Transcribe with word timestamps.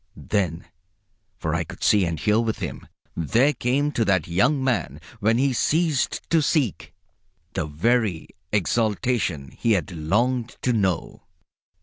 Then 0.17 0.65
for 1.37 1.53
I 1.53 1.63
could 1.63 1.83
see 1.83 2.05
and 2.05 2.19
hear 2.19 2.39
with 2.39 2.57
him 2.57 2.87
there 3.15 3.53
came 3.53 3.91
to 3.91 4.03
that 4.05 4.27
young 4.27 4.63
man 4.63 4.99
when 5.19 5.37
he 5.37 5.53
ceased 5.53 6.27
to 6.31 6.41
seek, 6.41 6.95
the 7.53 7.67
very 7.67 8.29
exaltation 8.51 9.51
he 9.51 9.73
had 9.73 9.91
longed 9.91 10.57
to 10.63 10.73
know. 10.73 11.27